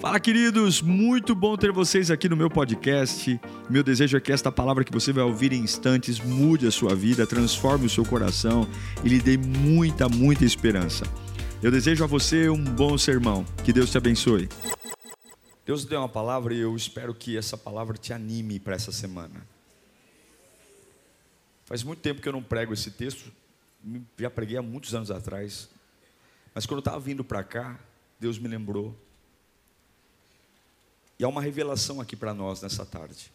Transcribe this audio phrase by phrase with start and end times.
[0.00, 0.80] Fala, queridos!
[0.80, 3.40] Muito bom ter vocês aqui no meu podcast.
[3.68, 6.94] Meu desejo é que esta palavra que você vai ouvir em instantes mude a sua
[6.94, 8.64] vida, transforme o seu coração
[9.04, 11.04] e lhe dê muita, muita esperança.
[11.60, 13.44] Eu desejo a você um bom sermão.
[13.64, 14.48] Que Deus te abençoe.
[15.66, 19.44] Deus deu uma palavra e eu espero que essa palavra te anime para essa semana.
[21.64, 23.32] Faz muito tempo que eu não prego esse texto,
[24.16, 25.68] já preguei há muitos anos atrás,
[26.54, 27.78] mas quando eu estava vindo para cá,
[28.18, 28.96] Deus me lembrou
[31.18, 33.32] e há uma revelação aqui para nós nessa tarde.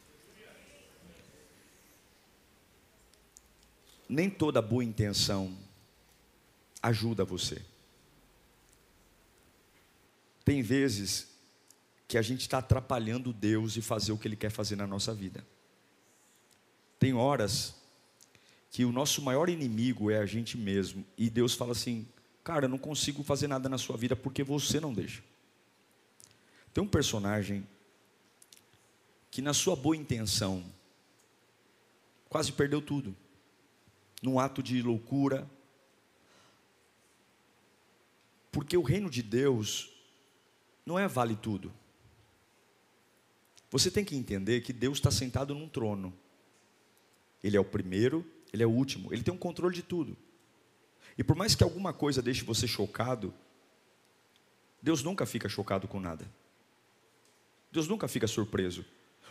[4.08, 5.58] Nem toda boa intenção
[6.82, 7.62] ajuda você.
[10.46, 11.28] Tem vezes
[12.08, 15.14] que a gente está atrapalhando Deus e fazer o que Ele quer fazer na nossa
[15.14, 15.46] vida.
[17.00, 17.76] Tem horas
[18.70, 22.08] que o nosso maior inimigo é a gente mesmo, e Deus fala assim:
[22.44, 25.24] Cara, eu não consigo fazer nada na sua vida porque você não deixa.
[26.74, 27.68] Tem um personagem
[29.34, 30.64] que, na sua boa intenção,
[32.30, 33.16] quase perdeu tudo,
[34.22, 35.50] num ato de loucura,
[38.52, 39.90] porque o reino de Deus
[40.86, 41.74] não é vale tudo.
[43.72, 46.14] Você tem que entender que Deus está sentado num trono.
[47.44, 50.16] Ele é o primeiro, ele é o último, ele tem um controle de tudo.
[51.18, 53.34] E por mais que alguma coisa deixe você chocado,
[54.80, 56.32] Deus nunca fica chocado com nada.
[57.72, 58.86] Deus nunca fica surpreso.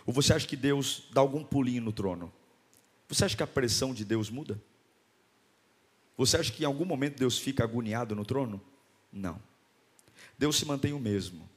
[0.07, 2.33] Ou você acha que Deus dá algum pulinho no trono?
[3.09, 4.61] Você acha que a pressão de Deus muda?
[6.17, 8.61] Você acha que em algum momento Deus fica agoniado no trono?
[9.13, 9.41] Não.
[10.39, 11.49] Deus se mantém o mesmo.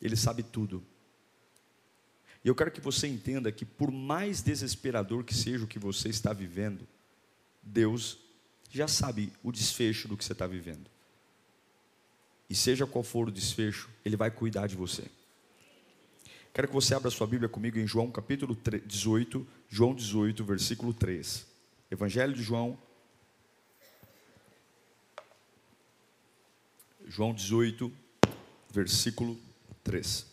[0.00, 0.82] Ele sabe tudo.
[2.44, 6.08] E eu quero que você entenda que, por mais desesperador que seja o que você
[6.08, 6.86] está vivendo,
[7.62, 8.18] Deus
[8.70, 10.88] já sabe o desfecho do que você está vivendo.
[12.48, 15.04] E seja qual for o desfecho, Ele vai cuidar de você.
[16.56, 21.46] Quero que você abra sua Bíblia comigo em João capítulo 18, João 18, versículo 3.
[21.90, 22.78] Evangelho de João,
[27.04, 27.92] João 18,
[28.70, 29.38] versículo
[29.84, 30.26] 3.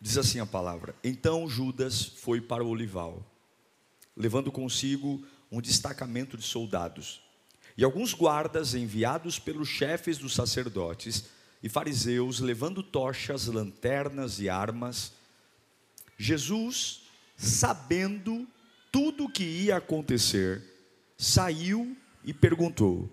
[0.00, 3.24] Diz assim a palavra: Então Judas foi para o olival,
[4.16, 7.29] levando consigo um destacamento de soldados.
[7.76, 11.24] E alguns guardas enviados pelos chefes dos sacerdotes
[11.62, 15.12] e fariseus, levando tochas, lanternas e armas,
[16.16, 17.02] Jesus,
[17.36, 18.46] sabendo
[18.92, 20.62] tudo o que ia acontecer,
[21.16, 23.10] saiu e perguntou: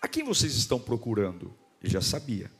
[0.00, 1.54] A quem vocês estão procurando?
[1.82, 2.50] Ele já sabia.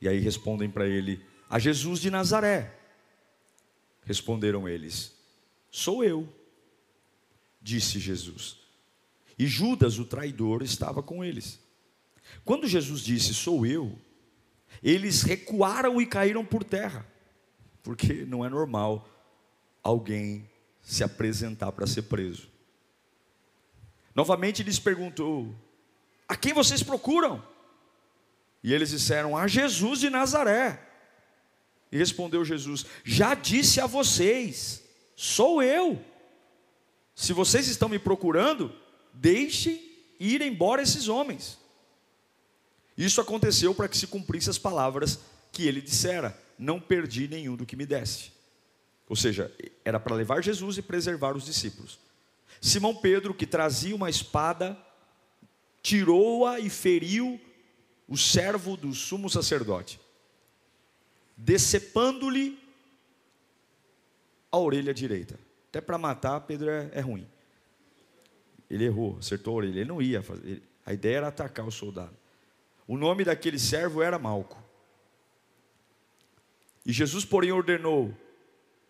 [0.00, 2.78] E aí respondem para ele: A Jesus de Nazaré.
[4.04, 5.14] Responderam eles:
[5.70, 6.28] Sou eu,
[7.60, 8.63] disse Jesus.
[9.38, 11.60] E Judas, o traidor, estava com eles.
[12.44, 13.98] Quando Jesus disse: Sou eu,
[14.82, 17.06] eles recuaram e caíram por terra,
[17.82, 19.08] porque não é normal
[19.82, 20.48] alguém
[20.80, 22.48] se apresentar para ser preso.
[24.14, 25.54] Novamente lhes perguntou:
[26.28, 27.42] A quem vocês procuram?
[28.62, 30.80] E eles disseram: A Jesus de Nazaré.
[31.90, 34.82] E respondeu Jesus: Já disse a vocês,
[35.14, 36.02] sou eu.
[37.14, 38.74] Se vocês estão me procurando,
[39.14, 39.80] deixem
[40.18, 41.58] ir embora esses homens.
[42.96, 45.20] Isso aconteceu para que se cumprisse as palavras
[45.52, 48.32] que ele dissera: Não perdi nenhum do que me desse.
[49.08, 49.52] Ou seja,
[49.84, 51.98] era para levar Jesus e preservar os discípulos.
[52.60, 54.78] Simão Pedro, que trazia uma espada,
[55.82, 57.40] tirou-a e feriu
[58.08, 60.00] o servo do sumo sacerdote,
[61.36, 62.58] decepando-lhe
[64.50, 65.38] a orelha direita.
[65.68, 67.26] Até para matar, Pedro é, é ruim.
[68.74, 69.80] Ele errou, acertou a orelha.
[69.80, 70.60] Ele não ia fazer.
[70.84, 72.16] A ideia era atacar o soldado.
[72.88, 74.60] O nome daquele servo era Malco.
[76.84, 78.12] E Jesus, porém, ordenou: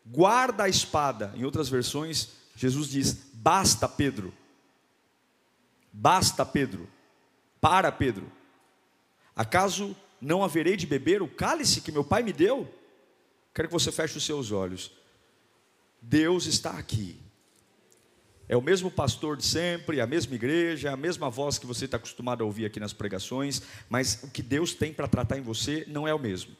[0.07, 1.33] guarda a espada.
[1.37, 4.33] Em outras versões, Jesus diz: basta, Pedro.
[5.93, 6.89] Basta, Pedro.
[7.61, 8.33] Para, Pedro.
[9.37, 12.73] Acaso não haverei de beber o cálice que meu pai me deu?
[13.53, 14.93] Quero que você feche os seus olhos.
[16.01, 17.24] Deus está aqui.
[18.49, 21.97] É o mesmo pastor de sempre, a mesma igreja, a mesma voz que você está
[21.97, 25.85] acostumado a ouvir aqui nas pregações, mas o que Deus tem para tratar em você
[25.89, 26.55] não é o mesmo.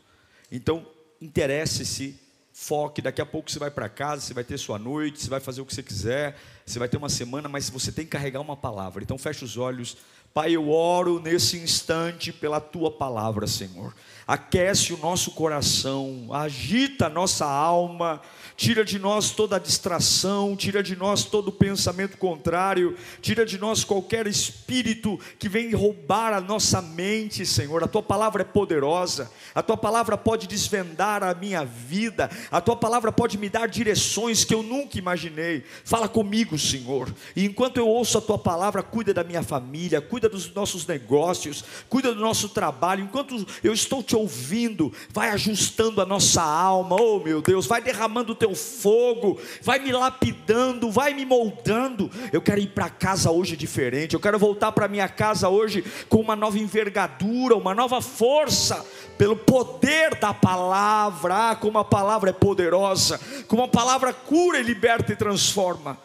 [0.51, 0.87] Então,
[1.21, 2.19] interesse-se,
[2.55, 3.03] foque.
[3.03, 5.61] Daqui a pouco você vai para casa, você vai ter sua noite, você vai fazer
[5.61, 6.39] o que você quiser.
[6.65, 9.03] você vai ter uma semana, mas você tem que carregar uma palavra.
[9.03, 9.97] Então feche os olhos.
[10.35, 13.95] Pai, eu oro nesse instante pela tua palavra, Senhor.
[14.27, 18.21] Aquece o nosso coração, agita a nossa alma
[18.57, 23.59] tira de nós toda a distração, tira de nós todo o pensamento contrário, tira de
[23.59, 27.83] nós qualquer espírito que vem roubar a nossa mente, Senhor.
[27.83, 32.77] A tua palavra é poderosa, a tua palavra pode desvendar a minha vida, a tua
[32.77, 35.65] palavra pode me dar direções que eu nunca imaginei.
[35.85, 40.24] Fala comigo, Senhor, e enquanto eu ouço a tua palavra, cuida da minha família, cuida
[40.29, 43.05] dos nossos negócios, cuida do nosso trabalho.
[43.05, 48.33] Enquanto eu estou te ouvindo, vai ajustando a nossa alma, oh meu Deus, vai derramando
[48.33, 52.11] o teu fogo, vai me lapidando, vai me moldando.
[52.33, 56.21] Eu quero ir para casa hoje diferente, eu quero voltar para minha casa hoje com
[56.21, 58.85] uma nova envergadura, uma nova força,
[59.19, 61.51] pelo poder da palavra.
[61.51, 65.99] Ah, como a palavra é poderosa, como a palavra cura e liberta e transforma.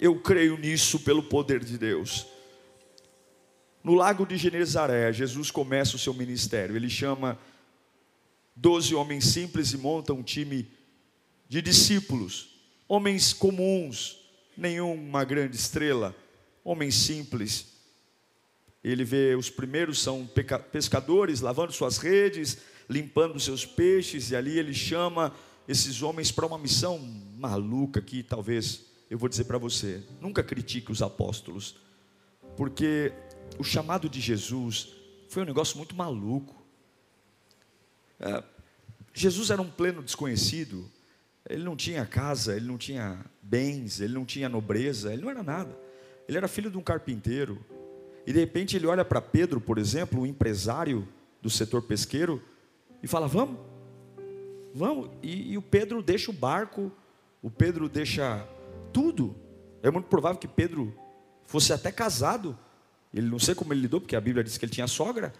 [0.00, 2.37] Eu creio nisso pelo poder de Deus.
[3.88, 6.76] No lago de Genezaré, Jesus começa o seu ministério.
[6.76, 7.38] Ele chama
[8.54, 10.70] doze homens simples e monta um time
[11.48, 12.50] de discípulos,
[12.86, 14.18] homens comuns,
[14.54, 16.14] nenhuma grande estrela,
[16.62, 17.78] homens simples.
[18.84, 20.28] Ele vê os primeiros são
[20.70, 22.58] pescadores lavando suas redes,
[22.90, 25.34] limpando seus peixes, e ali ele chama
[25.66, 26.98] esses homens para uma missão
[27.38, 31.76] maluca que talvez eu vou dizer para você: nunca critique os apóstolos,
[32.54, 33.14] porque
[33.58, 34.94] o chamado de Jesus
[35.28, 36.54] foi um negócio muito maluco.
[38.20, 38.42] É,
[39.14, 40.90] Jesus era um pleno desconhecido,
[41.48, 45.42] ele não tinha casa, ele não tinha bens, ele não tinha nobreza, ele não era
[45.42, 45.76] nada.
[46.28, 47.64] Ele era filho de um carpinteiro.
[48.26, 51.08] E de repente ele olha para Pedro, por exemplo, um empresário
[51.40, 52.42] do setor pesqueiro,
[53.02, 53.58] e fala: Vamos,
[54.74, 55.10] vamos.
[55.22, 56.92] E, e o Pedro deixa o barco,
[57.42, 58.46] o Pedro deixa
[58.92, 59.34] tudo.
[59.82, 60.94] É muito provável que Pedro
[61.46, 62.58] fosse até casado.
[63.18, 65.32] Ele não sei como ele lidou, porque a Bíblia diz que ele tinha sogra.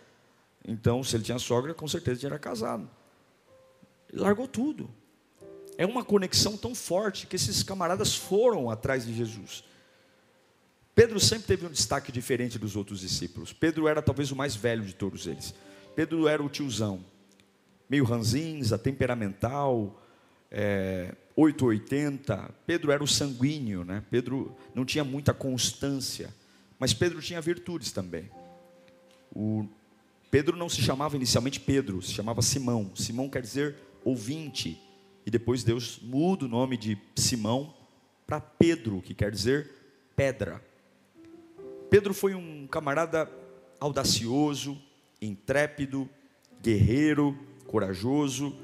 [0.67, 2.89] Então, se ele tinha sogra, com certeza ele era casado.
[4.13, 4.91] Ele largou tudo
[5.79, 9.63] é uma conexão tão forte que esses camaradas foram atrás de Jesus.
[10.93, 13.53] Pedro sempre teve um destaque diferente dos outros discípulos.
[13.53, 15.55] Pedro era talvez o mais velho de todos eles.
[15.95, 17.05] Pedro era o tiozão,
[17.89, 20.03] meio ranzinza, temperamental,
[20.51, 22.51] é, 880.
[22.67, 24.03] Pedro era o sanguíneo, né?
[24.11, 26.35] Pedro não tinha muita constância,
[26.79, 28.31] mas Pedro tinha virtudes também.
[29.35, 29.67] O
[30.31, 32.91] Pedro não se chamava inicialmente Pedro, se chamava Simão.
[32.95, 34.81] Simão quer dizer ouvinte.
[35.25, 37.75] E depois Deus muda o nome de Simão
[38.27, 39.71] para Pedro, que quer dizer
[40.15, 40.63] pedra.
[41.91, 43.31] Pedro foi um camarada
[43.81, 44.81] audacioso,
[45.21, 46.09] intrépido,
[46.63, 48.57] guerreiro, corajoso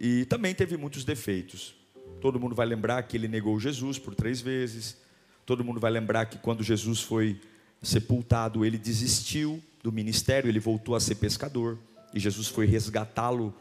[0.00, 1.74] e também teve muitos defeitos.
[2.20, 4.96] Todo mundo vai lembrar que ele negou Jesus por três vezes.
[5.46, 7.40] Todo mundo vai lembrar que quando Jesus foi
[7.80, 11.78] sepultado, ele desistiu do ministério, ele voltou a ser pescador.
[12.12, 13.54] E Jesus foi resgatá-lo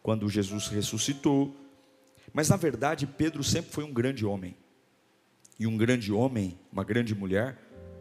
[0.00, 1.54] quando Jesus ressuscitou.
[2.32, 4.56] Mas na verdade, Pedro sempre foi um grande homem.
[5.58, 7.58] E um grande homem, uma grande mulher,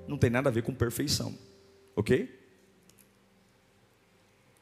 [0.07, 1.35] não tem nada a ver com perfeição.
[1.95, 2.39] Ok?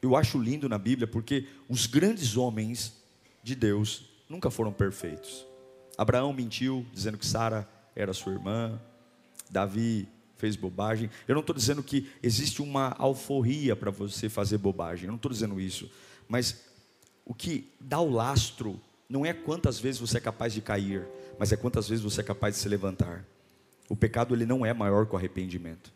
[0.00, 3.02] Eu acho lindo na Bíblia porque os grandes homens
[3.42, 5.46] de Deus nunca foram perfeitos.
[5.96, 8.80] Abraão mentiu, dizendo que Sara era sua irmã.
[9.50, 11.10] Davi fez bobagem.
[11.28, 15.04] Eu não estou dizendo que existe uma alforria para você fazer bobagem.
[15.04, 15.90] Eu não estou dizendo isso.
[16.28, 16.64] Mas
[17.24, 21.06] o que dá o lastro não é quantas vezes você é capaz de cair,
[21.38, 23.24] mas é quantas vezes você é capaz de se levantar.
[23.88, 25.92] O pecado ele não é maior que o arrependimento.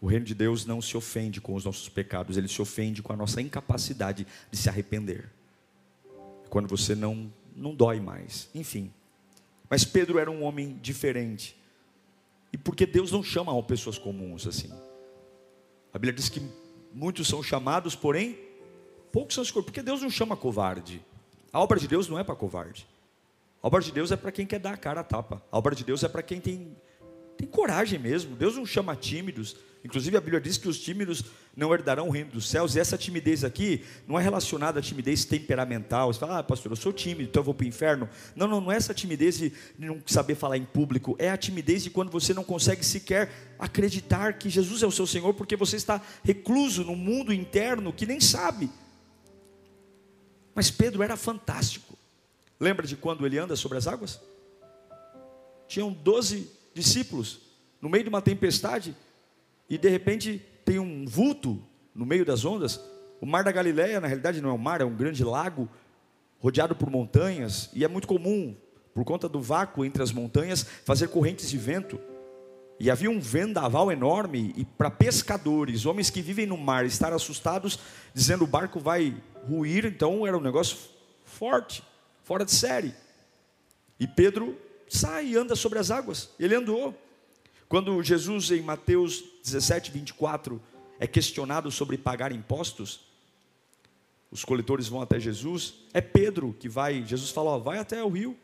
[0.00, 3.12] O reino de Deus não se ofende com os nossos pecados, ele se ofende com
[3.12, 5.30] a nossa incapacidade de se arrepender.
[6.50, 8.48] Quando você não não dói mais.
[8.54, 8.92] Enfim.
[9.68, 11.56] Mas Pedro era um homem diferente.
[12.52, 14.70] E porque Deus não chama pessoas comuns assim.
[15.92, 16.40] A Bíblia diz que
[16.92, 18.44] muitos são chamados, porém
[19.14, 21.00] Poucos são escolhidos, porque Deus não chama covarde.
[21.52, 22.84] A obra de Deus não é para covarde.
[23.62, 25.40] A obra de Deus é para quem quer dar a cara a tapa.
[25.52, 26.76] A obra de Deus é para quem tem,
[27.38, 28.34] tem coragem mesmo.
[28.34, 29.56] Deus não chama tímidos.
[29.84, 31.22] Inclusive a Bíblia diz que os tímidos
[31.54, 32.74] não herdarão o reino dos céus.
[32.74, 36.10] E essa timidez aqui não é relacionada à timidez temperamental.
[36.10, 38.08] Você fala, ah, pastor, eu sou tímido, então eu vou para o inferno.
[38.34, 41.14] Não, não, não é essa timidez de não saber falar em público.
[41.18, 45.06] É a timidez de quando você não consegue sequer acreditar que Jesus é o seu
[45.06, 48.70] Senhor, porque você está recluso no mundo interno que nem sabe.
[50.54, 51.98] Mas Pedro era fantástico.
[52.58, 54.18] Lembra de quando ele anda sobre as águas?
[55.68, 57.40] Tinham doze discípulos
[57.82, 58.96] no meio de uma tempestade
[59.68, 61.62] e de repente tem um vulto
[61.94, 62.80] no meio das ondas.
[63.20, 65.68] O mar da Galileia, na realidade, não é um mar, é um grande lago
[66.38, 68.54] rodeado por montanhas e é muito comum
[68.94, 71.98] por conta do vácuo entre as montanhas, fazer correntes de vento.
[72.78, 77.78] E havia um vendaval enorme, e para pescadores, homens que vivem no mar, estar assustados,
[78.12, 79.16] dizendo o barco vai
[79.48, 80.76] ruir, então era um negócio
[81.24, 81.82] forte,
[82.22, 82.94] fora de série.
[83.98, 84.56] E Pedro
[84.88, 86.94] sai e anda sobre as águas, ele andou.
[87.74, 90.62] Quando Jesus, em Mateus 17, 24,
[91.00, 93.00] é questionado sobre pagar impostos,
[94.30, 98.08] os coletores vão até Jesus, é Pedro que vai, Jesus fala, ó, vai até o
[98.08, 98.38] rio,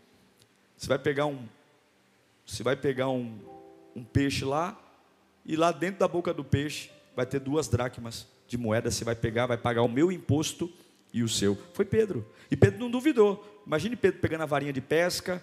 [0.76, 1.46] você vai pegar um,
[2.44, 3.38] você vai pegar um,
[3.94, 4.76] um peixe lá,
[5.46, 9.14] e lá dentro da boca do peixe vai ter duas dracmas de moeda, você vai
[9.14, 10.68] pegar, vai pagar o meu imposto
[11.14, 11.56] e o seu.
[11.72, 12.26] Foi Pedro.
[12.50, 13.62] E Pedro não duvidou.
[13.64, 15.40] Imagine Pedro pegando a varinha de pesca,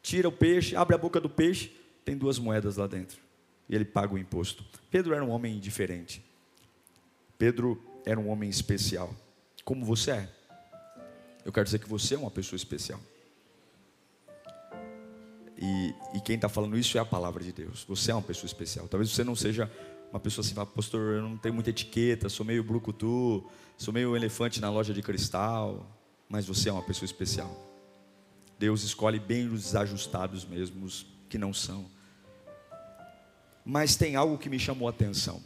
[0.00, 1.76] tira o peixe, abre a boca do peixe,
[2.08, 3.20] tem duas moedas lá dentro.
[3.68, 4.64] E ele paga o imposto.
[4.90, 6.24] Pedro era um homem diferente.
[7.36, 9.14] Pedro era um homem especial.
[9.62, 10.28] Como você é?
[11.44, 12.98] Eu quero dizer que você é uma pessoa especial.
[15.58, 17.84] E, e quem está falando isso é a palavra de Deus.
[17.86, 18.88] Você é uma pessoa especial.
[18.88, 19.70] Talvez você não seja
[20.10, 23.46] uma pessoa assim, pastor, eu não tenho muita etiqueta, sou meio brucutu,
[23.76, 25.86] sou meio elefante na loja de cristal,
[26.26, 27.54] mas você é uma pessoa especial.
[28.58, 31.97] Deus escolhe bem os desajustados mesmo, os que não são.
[33.70, 35.42] Mas tem algo que me chamou a atenção.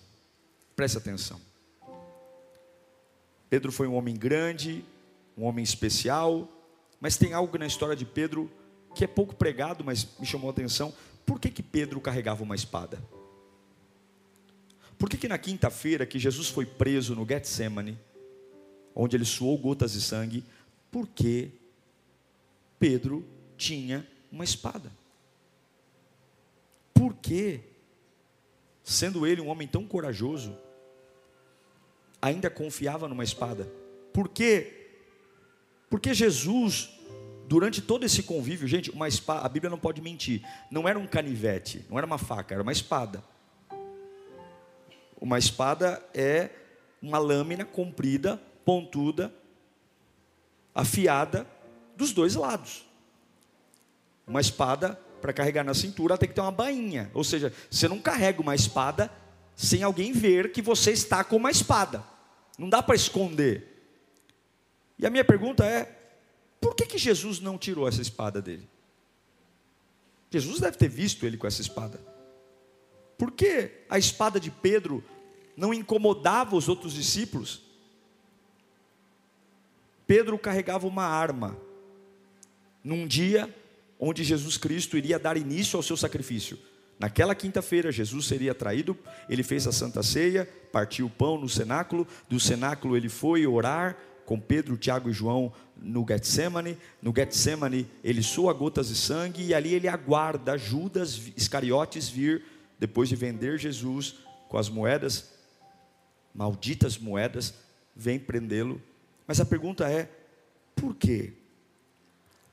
[0.76, 1.40] Preste atenção.
[3.50, 4.84] Pedro foi um homem grande,
[5.36, 6.48] um homem especial,
[7.00, 8.48] mas tem algo na história de Pedro
[8.94, 10.94] que é pouco pregado, mas me chamou a atenção.
[11.26, 13.02] Por que, que Pedro carregava uma espada?
[14.96, 17.98] Por que, que na quinta-feira que Jesus foi preso no Getsemane,
[18.94, 20.44] onde ele suou gotas de sangue,
[20.92, 21.50] por que
[22.78, 23.26] Pedro
[23.56, 24.92] tinha uma espada?
[26.94, 27.71] Por que,
[28.82, 30.56] sendo ele um homem tão corajoso,
[32.20, 33.70] ainda confiava numa espada?
[34.12, 34.90] Por quê?
[35.88, 36.90] Porque Jesus
[37.52, 41.06] durante todo esse convívio, gente, uma espada, a Bíblia não pode mentir, não era um
[41.06, 43.22] canivete, não era uma faca, era uma espada.
[45.20, 46.48] Uma espada é
[47.02, 49.30] uma lâmina comprida, pontuda,
[50.74, 51.46] afiada
[51.94, 52.86] dos dois lados.
[54.26, 58.00] Uma espada para carregar na cintura tem que ter uma bainha, ou seja, você não
[58.00, 59.10] carrega uma espada
[59.54, 62.04] sem alguém ver que você está com uma espada.
[62.58, 63.68] Não dá para esconder.
[64.98, 65.84] E a minha pergunta é:
[66.60, 68.68] por que, que Jesus não tirou essa espada dele?
[70.30, 72.00] Jesus deve ter visto ele com essa espada.
[73.16, 75.04] Por que a espada de Pedro
[75.56, 77.62] não incomodava os outros discípulos?
[80.06, 81.56] Pedro carregava uma arma
[82.82, 83.54] num dia
[84.04, 86.58] onde Jesus Cristo iria dar início ao seu sacrifício.
[86.98, 92.04] Naquela quinta-feira, Jesus seria traído, ele fez a santa ceia, partiu o pão no cenáculo,
[92.28, 96.76] do cenáculo ele foi orar com Pedro, Tiago e João no Getsemane.
[97.00, 102.44] No Getsemane, ele soa gotas de sangue e ali ele aguarda Judas Iscariotes vir
[102.80, 104.16] depois de vender Jesus
[104.48, 105.30] com as moedas,
[106.34, 107.54] malditas moedas,
[107.94, 108.82] vem prendê-lo.
[109.28, 110.10] Mas a pergunta é:
[110.74, 111.34] por quê?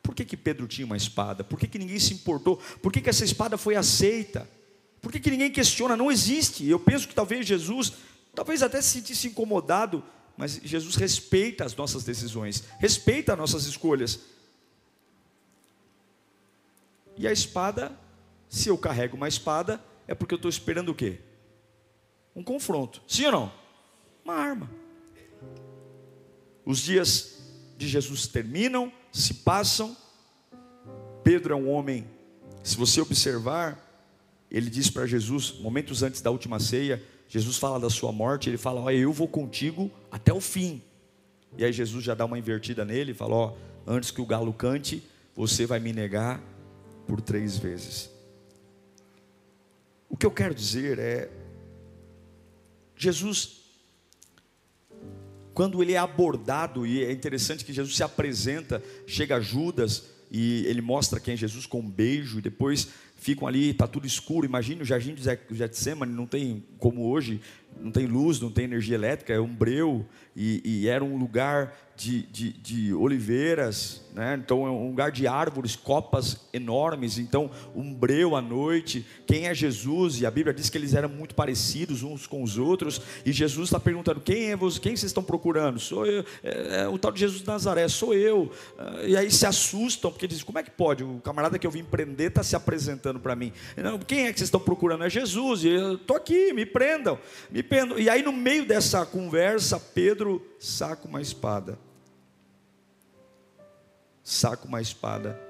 [0.09, 1.43] Por que, que Pedro tinha uma espada?
[1.43, 2.57] Por que, que ninguém se importou?
[2.81, 4.49] Por que, que essa espada foi aceita?
[4.99, 5.95] Por que, que ninguém questiona?
[5.95, 6.67] Não existe.
[6.67, 7.93] Eu penso que talvez Jesus,
[8.33, 10.03] talvez até se sentisse incomodado
[10.35, 14.21] mas Jesus respeita as nossas decisões, respeita as nossas escolhas.
[17.15, 17.95] E a espada,
[18.49, 21.19] se eu carrego uma espada, é porque eu estou esperando o quê?
[22.35, 23.03] Um confronto.
[23.07, 23.53] Sim ou não?
[24.25, 24.71] Uma arma.
[26.65, 27.37] Os dias
[27.77, 29.95] de Jesus terminam, se passam.
[31.23, 32.07] Pedro é um homem,
[32.63, 33.77] se você observar,
[34.49, 38.57] ele diz para Jesus, momentos antes da última ceia, Jesus fala da sua morte, ele
[38.57, 40.81] fala: Olha, eu vou contigo até o fim.
[41.57, 43.53] E aí Jesus já dá uma invertida nele fala: Ó,
[43.85, 45.03] antes que o galo cante,
[45.35, 46.41] você vai me negar
[47.07, 48.09] por três vezes.
[50.09, 51.29] O que eu quero dizer é:
[52.95, 53.58] Jesus,
[55.59, 60.79] quando ele é abordado, e é interessante que Jesus se apresenta, chega Judas e ele
[60.79, 62.87] mostra quem é Jesus com um beijo, e depois
[63.17, 64.45] ficam ali, está tudo escuro.
[64.45, 67.41] Imagine o jardim de Getsemane, não tem como hoje,
[67.77, 71.77] não tem luz, não tem energia elétrica, é um breu, e, e era um lugar
[71.99, 74.39] de, de, de, oliveiras, né?
[74.41, 79.05] então é um lugar de árvores, copas enormes, então um breu à noite.
[79.27, 80.21] Quem é Jesus?
[80.21, 83.01] E a Bíblia diz que eles eram muito parecidos uns com os outros.
[83.25, 84.79] E Jesus está perguntando: quem é você?
[84.79, 85.77] Quem vocês estão procurando?
[85.77, 88.49] Sou eu, é, é, o tal de Jesus de Nazaré, sou eu.
[88.77, 91.03] Ah, e aí se assustam, porque dizem: como é que pode?
[91.03, 93.51] O camarada que eu vim prender está se apresentando para mim.
[93.75, 95.03] Não, quem é que vocês estão procurando?
[95.03, 95.65] É Jesus.
[95.65, 97.19] E eu estou aqui, me prendam,
[97.51, 97.99] me prendam.
[97.99, 101.77] E aí no meio dessa conversa, Pedro saca uma espada
[104.29, 105.41] saca uma espada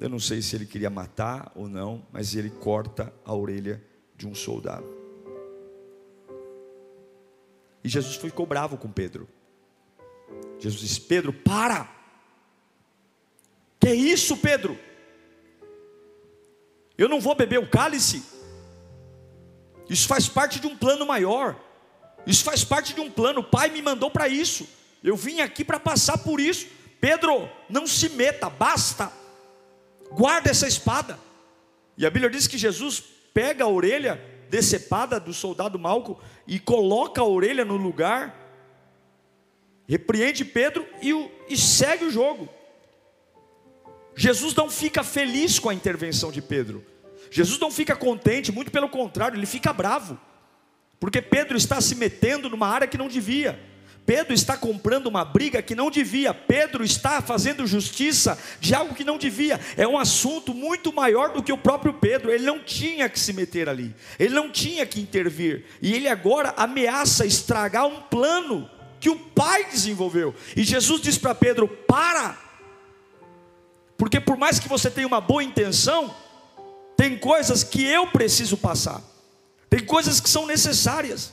[0.00, 3.80] Eu não sei se ele queria matar ou não, mas ele corta a orelha
[4.16, 4.84] de um soldado.
[7.84, 9.28] E Jesus ficou bravo com Pedro.
[10.58, 11.88] Jesus disse: Pedro, para!
[13.78, 14.76] Que é isso, Pedro?
[16.98, 18.24] Eu não vou beber o cálice.
[19.88, 21.56] Isso faz parte de um plano maior.
[22.26, 23.40] Isso faz parte de um plano.
[23.40, 24.66] O Pai me mandou para isso.
[25.02, 26.66] Eu vim aqui para passar por isso.
[27.04, 29.12] Pedro, não se meta, basta.
[30.10, 31.18] Guarda essa espada.
[31.98, 32.98] E a Bíblia diz que Jesus
[33.34, 34.18] pega a orelha
[34.48, 38.34] decepada do soldado Malco e coloca a orelha no lugar,
[39.86, 42.48] repreende Pedro e, o, e segue o jogo.
[44.16, 46.82] Jesus não fica feliz com a intervenção de Pedro.
[47.30, 50.18] Jesus não fica contente, muito pelo contrário, ele fica bravo.
[50.98, 53.73] Porque Pedro está se metendo numa área que não devia.
[54.06, 56.34] Pedro está comprando uma briga que não devia.
[56.34, 59.58] Pedro está fazendo justiça de algo que não devia.
[59.76, 62.30] É um assunto muito maior do que o próprio Pedro.
[62.30, 63.94] Ele não tinha que se meter ali.
[64.18, 65.64] Ele não tinha que intervir.
[65.80, 68.70] E ele agora ameaça estragar um plano
[69.00, 70.34] que o Pai desenvolveu.
[70.54, 72.38] E Jesus diz para Pedro: "Para!
[73.96, 76.14] Porque por mais que você tenha uma boa intenção,
[76.94, 79.02] tem coisas que eu preciso passar.
[79.70, 81.32] Tem coisas que são necessárias.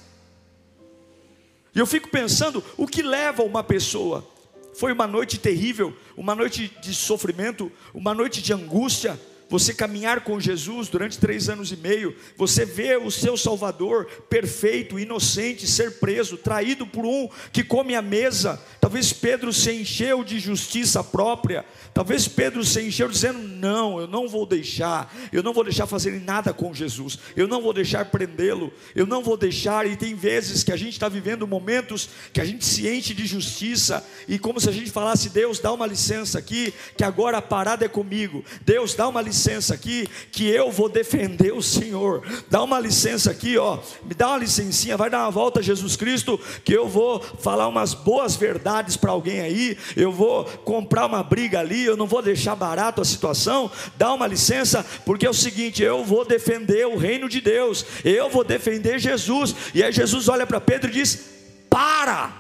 [1.74, 4.28] E eu fico pensando o que leva uma pessoa.
[4.74, 9.20] Foi uma noite terrível, uma noite de sofrimento, uma noite de angústia,
[9.52, 14.98] você caminhar com Jesus durante três anos e meio, você vê o seu Salvador perfeito,
[14.98, 18.62] inocente, ser preso, traído por um que come a mesa.
[18.80, 24.30] Talvez Pedro se encheu de justiça própria, talvez Pedro se encheu dizendo: Não, eu não
[24.30, 28.72] vou deixar, eu não vou deixar fazer nada com Jesus, eu não vou deixar prendê-lo,
[28.96, 29.86] eu não vou deixar.
[29.86, 33.26] E tem vezes que a gente está vivendo momentos que a gente se enche de
[33.26, 37.42] justiça, e como se a gente falasse: Deus, dá uma licença aqui, que agora a
[37.42, 42.24] parada é comigo, Deus, dá uma licença licença aqui, que eu vou defender o Senhor.
[42.48, 43.80] Dá uma licença aqui, ó.
[44.04, 47.68] Me dá uma licencinha, vai dar uma volta a Jesus Cristo, que eu vou falar
[47.68, 49.76] umas boas verdades para alguém aí.
[49.96, 53.72] Eu vou comprar uma briga ali, eu não vou deixar barato a situação.
[53.98, 57.84] Dá uma licença, porque é o seguinte, eu vou defender o reino de Deus.
[58.06, 59.56] Eu vou defender Jesus.
[59.74, 61.32] E aí Jesus olha para Pedro e diz:
[61.68, 62.32] "Para!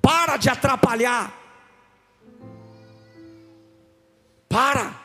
[0.00, 1.32] Para de atrapalhar.
[4.48, 5.01] Para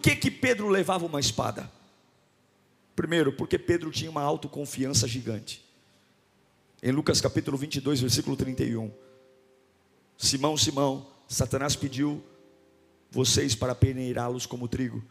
[0.00, 1.70] que, que Pedro levava uma espada?
[2.96, 5.64] Primeiro, porque Pedro tinha uma autoconfiança gigante.
[6.82, 8.90] Em Lucas capítulo 22, versículo 31.
[10.16, 12.22] Simão, Simão, Satanás pediu
[13.10, 15.04] vocês para peneirá-los como trigo.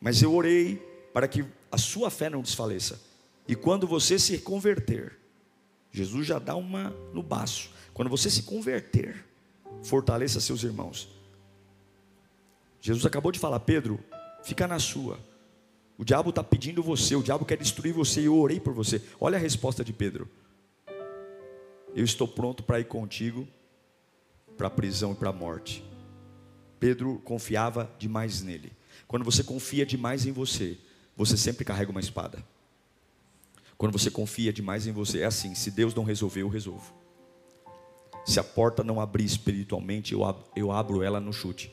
[0.00, 0.76] Mas eu orei
[1.12, 3.00] para que a sua fé não desfaleça.
[3.46, 5.16] E quando você se converter,
[5.92, 7.70] Jesus já dá uma no baço.
[7.92, 9.24] Quando você se converter,
[9.82, 11.08] fortaleça seus irmãos.
[12.80, 13.98] Jesus acabou de falar, Pedro,
[14.44, 15.18] fica na sua.
[15.96, 19.00] O diabo está pedindo você, o diabo quer destruir você e eu orei por você.
[19.20, 20.28] Olha a resposta de Pedro.
[21.94, 23.46] Eu estou pronto para ir contigo
[24.56, 25.84] para a prisão e para a morte.
[26.78, 28.72] Pedro confiava demais nele.
[29.06, 30.76] Quando você confia demais em você,
[31.16, 32.44] você sempre carrega uma espada.
[33.76, 36.92] Quando você confia demais em você, é assim: se Deus não resolver, eu resolvo.
[38.24, 41.72] Se a porta não abrir espiritualmente, eu abro, eu abro ela no chute.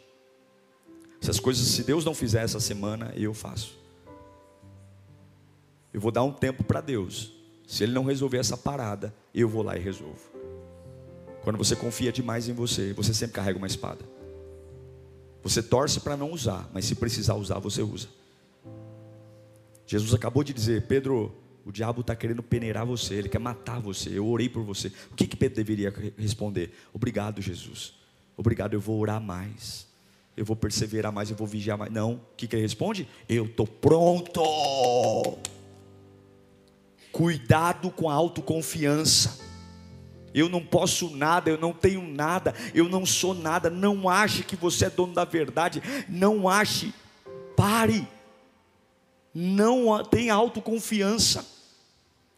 [1.22, 3.78] Se as coisas, se Deus não fizer essa semana, eu faço.
[5.94, 7.32] Eu vou dar um tempo para Deus.
[7.68, 10.32] Se Ele não resolver essa parada, eu vou lá e resolvo.
[11.44, 14.04] Quando você confia demais em você, você sempre carrega uma espada.
[15.44, 18.08] Você torce para não usar, mas se precisar usar, você usa.
[19.86, 24.18] Jesus acabou de dizer, Pedro, o diabo está querendo peneirar você, ele quer matar você.
[24.18, 24.92] Eu orei por você.
[25.12, 26.74] O que, que Pedro deveria responder?
[26.92, 27.94] Obrigado, Jesus.
[28.36, 29.91] Obrigado, eu vou orar mais
[30.36, 31.92] eu vou perseverar mais, eu vou vigiar mais.
[31.92, 33.08] Não, o que, que ele responde?
[33.28, 34.42] Eu estou pronto.
[37.12, 39.40] Cuidado com a autoconfiança.
[40.34, 43.70] Eu não posso nada, eu não tenho nada, eu não sou nada.
[43.70, 45.84] Não ache que você é dono da verdade.
[46.08, 46.94] Não ache.
[47.56, 48.08] Pare.
[49.34, 51.46] Não tenha autoconfiança.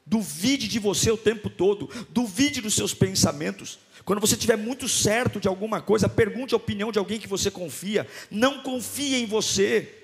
[0.06, 1.89] Duvide de você o tempo todo.
[2.10, 3.79] Duvide dos seus pensamentos.
[4.05, 7.49] Quando você estiver muito certo de alguma coisa, pergunte a opinião de alguém que você
[7.49, 8.05] confia.
[8.29, 9.99] Não confie em você.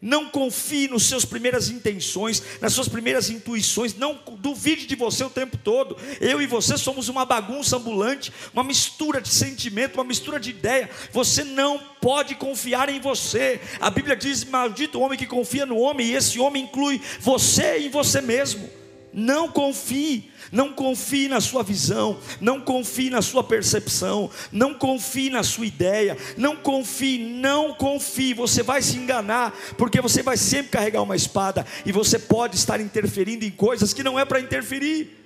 [0.00, 3.96] Não confie nas suas primeiras intenções, nas suas primeiras intuições.
[3.96, 5.96] Não duvide de você o tempo todo.
[6.20, 10.88] Eu e você somos uma bagunça ambulante, uma mistura de sentimento, uma mistura de ideia.
[11.10, 13.60] Você não pode confiar em você.
[13.80, 17.78] A Bíblia diz: Maldito o homem que confia no homem, e esse homem inclui você
[17.78, 18.77] em você mesmo.
[19.12, 25.42] Não confie, não confie na sua visão, não confie na sua percepção, não confie na
[25.42, 28.34] sua ideia, não confie, não confie.
[28.34, 32.80] Você vai se enganar, porque você vai sempre carregar uma espada e você pode estar
[32.80, 35.16] interferindo em coisas que não é para interferir.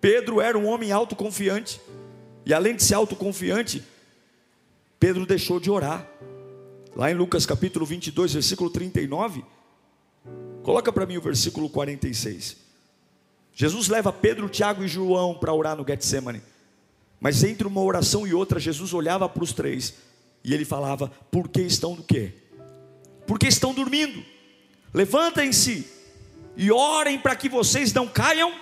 [0.00, 1.80] Pedro era um homem autoconfiante,
[2.46, 3.82] e além de ser autoconfiante,
[5.00, 6.06] Pedro deixou de orar.
[6.94, 9.44] Lá em Lucas capítulo 22, versículo 39,
[10.62, 12.67] coloca para mim o versículo 46.
[13.60, 16.40] Jesus leva Pedro, Tiago e João para orar no Getsemane.
[17.18, 19.94] Mas entre uma oração e outra, Jesus olhava para os três
[20.44, 22.34] e ele falava: Por que estão do quê?
[23.26, 24.24] Porque estão dormindo.
[24.94, 25.88] Levantem-se
[26.56, 28.54] e orem para que vocês não caiam.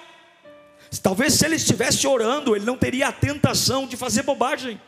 [1.03, 4.81] Talvez se ele estivesse orando, ele não teria a tentação de fazer bobagem.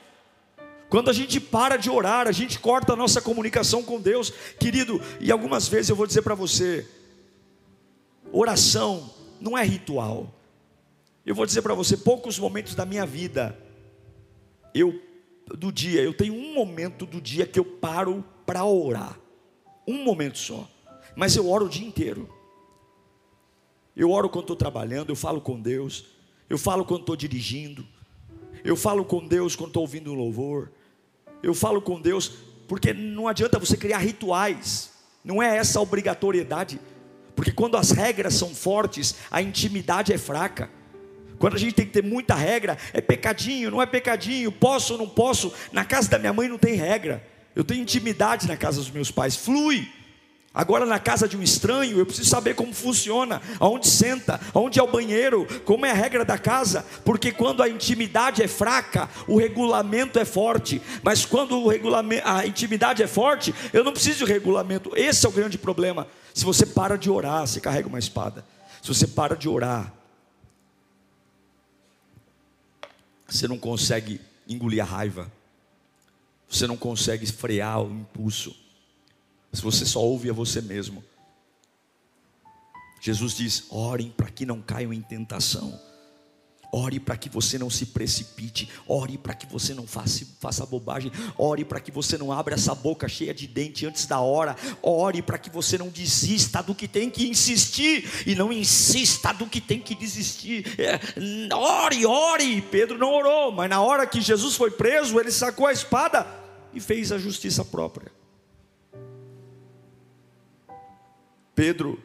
[0.89, 5.03] Quando a gente para de orar, a gente corta a nossa comunicação com Deus, querido.
[5.21, 6.89] E algumas vezes eu vou dizer para você:
[8.33, 10.35] oração não é ritual.
[11.25, 13.59] Eu vou dizer para você, poucos momentos da minha vida,
[14.75, 15.01] eu
[15.57, 19.19] do dia, eu tenho um momento do dia que eu paro para orar.
[19.87, 20.69] Um momento só.
[21.17, 22.29] Mas eu oro o dia inteiro.
[23.97, 26.07] Eu oro quando estou trabalhando, eu falo com Deus,
[26.49, 27.85] eu falo quando estou dirigindo,
[28.63, 30.71] eu falo com Deus quando estou ouvindo um louvor,
[31.43, 32.33] eu falo com Deus,
[32.69, 34.93] porque não adianta você criar rituais,
[35.25, 36.81] não é essa obrigatoriedade.
[37.39, 40.69] Porque quando as regras são fortes, a intimidade é fraca.
[41.39, 44.99] Quando a gente tem que ter muita regra, é pecadinho, não é pecadinho, posso ou
[44.99, 45.55] não posso.
[45.71, 47.25] Na casa da minha mãe não tem regra.
[47.55, 49.89] Eu tenho intimidade na casa dos meus pais, flui.
[50.59, 54.83] Agora na casa de um estranho, eu preciso saber como funciona, aonde senta, aonde é
[54.83, 59.39] o banheiro, como é a regra da casa, porque quando a intimidade é fraca, o
[59.39, 60.83] regulamento é forte.
[61.01, 64.91] Mas quando o regulamento, a intimidade é forte, eu não preciso de regulamento.
[64.97, 66.09] Esse é o grande problema.
[66.35, 68.45] Se você para de orar, você carrega uma espada.
[68.83, 69.95] Se você para de orar,
[73.29, 75.31] você não consegue engolir a raiva.
[76.49, 78.68] Você não consegue frear o impulso.
[79.53, 81.03] Se você só ouve a você mesmo.
[83.01, 85.79] Jesus diz: orem para que não caiam em tentação.
[86.71, 91.11] Ore para que você não se precipite, ore para que você não faça, faça bobagem,
[91.39, 95.23] ore para que você não abra essa boca cheia de dente antes da hora, ore
[95.23, 99.63] para que você não desista do que tem que insistir e não insista do que
[99.63, 100.67] tem que desistir.
[100.79, 101.01] É,
[101.55, 102.61] ore, ore.
[102.61, 106.27] Pedro não orou, mas na hora que Jesus foi preso, ele sacou a espada
[106.75, 108.13] e fez a justiça própria.
[111.59, 112.01] Pedro,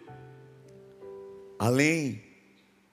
[1.60, 2.24] além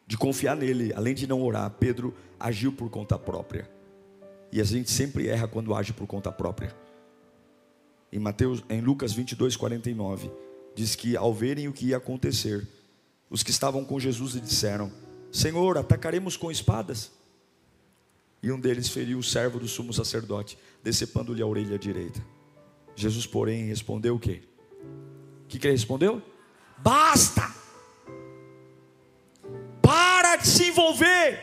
[0.06, 3.66] de confiar nele, além de não orar, Pedro agiu por conta própria.
[4.52, 6.76] E a gente sempre erra quando age por conta própria.
[8.12, 10.30] Em Mateus, em Lucas 22, 49,
[10.74, 12.68] diz que ao verem o que ia acontecer,
[13.30, 14.92] os que estavam com Jesus lhe disseram:
[15.32, 17.10] Senhor, atacaremos com espadas.
[18.42, 22.22] E um deles feriu o servo do sumo sacerdote, decepando-lhe a orelha direita.
[22.94, 24.42] Jesus, porém, respondeu o quê?
[25.44, 26.22] O que, que ele respondeu?
[26.82, 27.60] Basta!
[30.40, 31.38] de se envolver.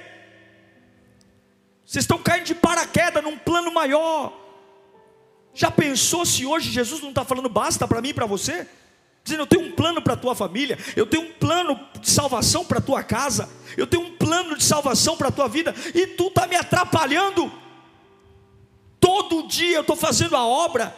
[1.85, 4.33] Vocês estão caindo de paraquedas num plano maior.
[5.53, 8.67] Já pensou se hoje Jesus não está falando basta para mim e para você?
[9.23, 12.63] Dizendo, eu tenho um plano para a tua família, eu tenho um plano de salvação
[12.63, 16.07] para a tua casa, eu tenho um plano de salvação para a tua vida, e
[16.07, 17.51] tu está me atrapalhando.
[19.01, 20.95] Todo dia eu estou fazendo a obra,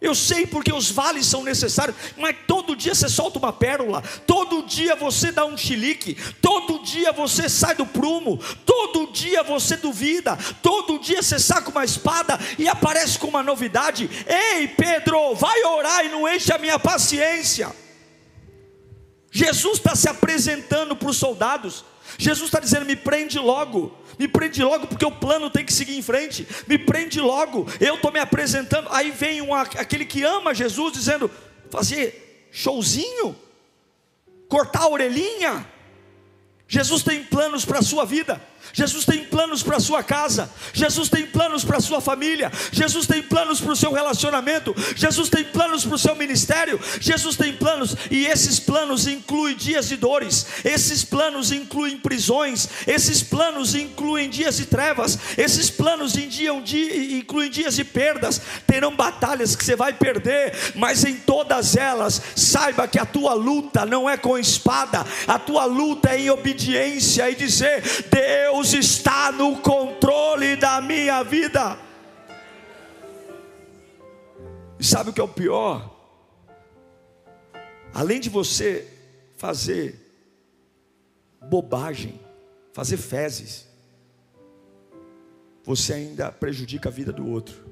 [0.00, 4.62] eu sei porque os vales são necessários, mas todo dia você solta uma pérola, todo
[4.62, 10.38] dia você dá um chilique, todo dia você sai do prumo, todo dia você duvida,
[10.62, 14.08] todo dia você saca uma espada e aparece com uma novidade.
[14.26, 17.74] Ei, Pedro, vai orar e não enche a minha paciência.
[19.32, 21.84] Jesus está se apresentando para os soldados.
[22.16, 25.96] Jesus está dizendo: me prende logo, me prende logo, porque o plano tem que seguir
[25.96, 28.88] em frente, me prende logo, eu estou me apresentando.
[28.90, 31.30] Aí vem um, aquele que ama Jesus dizendo:
[31.70, 33.36] fazer showzinho,
[34.48, 35.66] cortar a orelhinha.
[36.70, 38.40] Jesus tem planos para a sua vida.
[38.72, 43.06] Jesus tem planos para a sua casa, Jesus tem planos para a sua família, Jesus
[43.06, 47.52] tem planos para o seu relacionamento, Jesus tem planos para o seu ministério, Jesus tem
[47.52, 54.28] planos, e esses planos incluem dias de dores, esses planos incluem prisões, esses planos incluem
[54.28, 60.52] dias de trevas, esses planos incluem dias de perdas, terão batalhas que você vai perder,
[60.74, 65.64] mas em todas elas, saiba que a tua luta não é com espada, a tua
[65.64, 71.78] luta é em obediência e dizer: Deus Deus está no controle da minha vida.
[74.76, 75.88] E sabe o que é o pior?
[77.94, 78.84] Além de você
[79.36, 79.94] fazer
[81.40, 82.20] bobagem,
[82.72, 83.68] fazer fezes,
[85.62, 87.64] você ainda prejudica a vida do outro.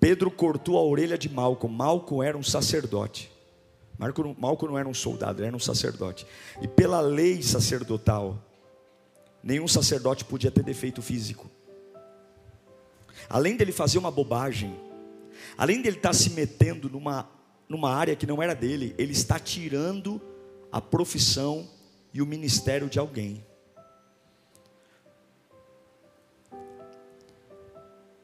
[0.00, 1.68] Pedro cortou a orelha de Malco.
[1.68, 3.30] Malco era um sacerdote.
[4.36, 6.26] Malco não era um soldado, era um sacerdote.
[6.60, 8.51] E pela lei sacerdotal,
[9.42, 11.50] nenhum sacerdote podia ter defeito físico.
[13.28, 14.78] Além dele fazer uma bobagem,
[15.56, 17.28] além dele estar se metendo numa,
[17.68, 20.20] numa área que não era dele, ele está tirando
[20.70, 21.68] a profissão
[22.12, 23.44] e o ministério de alguém.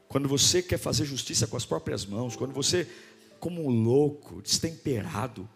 [0.08, 2.88] Quando você quer fazer justiça com as próprias mãos, quando você,
[3.38, 5.48] como um louco, destemperado,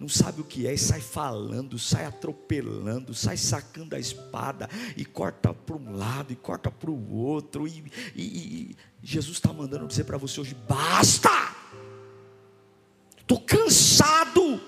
[0.00, 5.04] não sabe o que é e sai falando, sai atropelando, sai sacando a espada e
[5.04, 7.68] corta para um lado e corta para o outro.
[7.68, 7.84] E,
[8.16, 11.28] e, e Jesus está mandando dizer para você hoje: basta!
[13.18, 14.58] Estou cansado,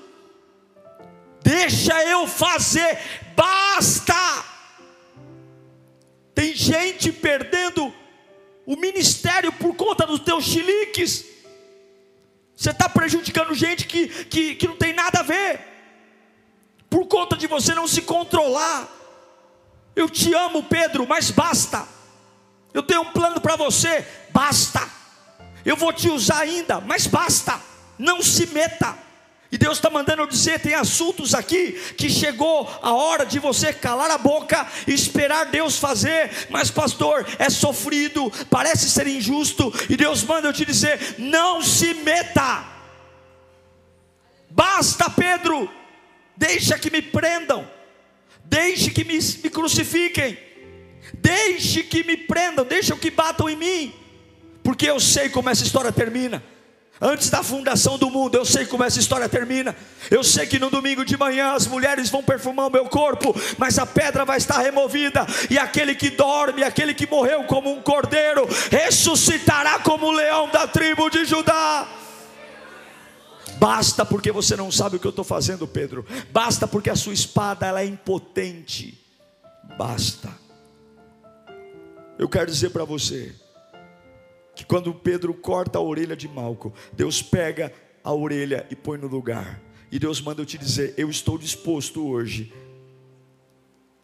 [1.43, 2.99] deixa eu fazer,
[3.35, 4.15] basta!
[6.35, 7.91] Tem gente perdendo
[8.67, 11.32] o ministério por conta dos teus chiliques.
[12.63, 15.59] Você está prejudicando gente que, que, que não tem nada a ver,
[16.89, 18.89] por conta de você não se controlar.
[19.97, 21.85] Eu te amo, Pedro, mas basta.
[22.73, 24.81] Eu tenho um plano para você, basta.
[25.65, 27.61] Eu vou te usar ainda, mas basta.
[27.99, 28.97] Não se meta.
[29.53, 33.71] E Deus está mandando eu dizer: tem assuntos aqui que chegou a hora de você
[33.71, 39.97] calar a boca e esperar Deus fazer, mas, pastor, é sofrido, parece ser injusto, e
[39.97, 42.65] Deus manda eu te dizer: não se meta,
[44.49, 45.71] basta, Pedro,
[46.35, 47.69] deixa que me prendam,
[48.47, 50.39] deixe que me, me crucifiquem,
[51.13, 53.95] deixe que me prendam, deixa que batam em mim,
[54.63, 56.43] porque eu sei como essa história termina.
[57.05, 59.75] Antes da fundação do mundo, eu sei como essa história termina.
[60.09, 63.77] Eu sei que no domingo de manhã as mulheres vão perfumar o meu corpo, mas
[63.77, 68.49] a pedra vai estar removida, e aquele que dorme, aquele que morreu como um cordeiro,
[68.71, 71.89] ressuscitará como o leão da tribo de Judá.
[73.59, 76.07] Basta porque você não sabe o que eu estou fazendo, Pedro.
[76.31, 79.05] Basta porque a sua espada ela é impotente.
[79.77, 80.29] Basta.
[82.17, 83.35] Eu quero dizer para você,
[84.55, 87.73] que quando Pedro corta a orelha de Malco, Deus pega
[88.05, 89.61] a orelha e põe no lugar.
[89.91, 92.53] E Deus manda eu te dizer: eu estou disposto hoje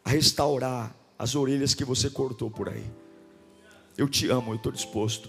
[0.04, 2.84] a restaurar as orelhas que você cortou por aí.
[3.96, 5.28] Eu te amo, eu estou disposto.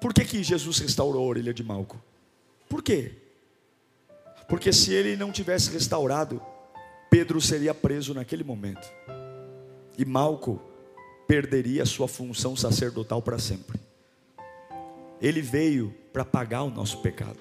[0.00, 2.02] Por que, que Jesus restaurou a orelha de Malco?
[2.68, 3.12] Por quê?
[4.48, 6.42] Porque se ele não tivesse restaurado,
[7.10, 8.90] Pedro seria preso naquele momento.
[9.98, 10.60] E Malco
[11.28, 13.78] perderia sua função sacerdotal para sempre.
[15.22, 17.38] Ele veio para pagar o nosso pecado.